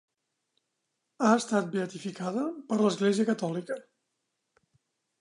Ha 1.25 1.33
estat 1.41 1.69
beatificada 1.77 2.49
per 2.71 2.81
l'Església 2.83 3.31
Catòlica. 3.31 3.81